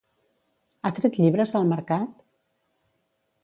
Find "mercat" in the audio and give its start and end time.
1.75-2.27